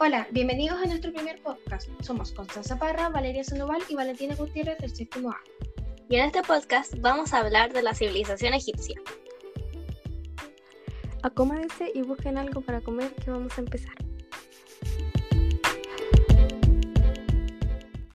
[0.00, 1.88] Hola, bienvenidos a nuestro primer podcast.
[2.02, 5.40] Somos Constanza Parra, Valeria Sandoval y Valentina Gutiérrez del séptimo A.
[6.08, 9.00] Y en este podcast vamos a hablar de la civilización egipcia.
[11.24, 13.96] Acomódense y busquen algo para comer que vamos a empezar.